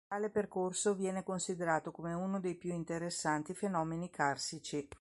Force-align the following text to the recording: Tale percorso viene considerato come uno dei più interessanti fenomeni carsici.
Tale 0.07 0.29
percorso 0.31 0.95
viene 0.95 1.21
considerato 1.23 1.91
come 1.91 2.11
uno 2.13 2.39
dei 2.39 2.55
più 2.55 2.73
interessanti 2.73 3.53
fenomeni 3.53 4.09
carsici. 4.09 4.89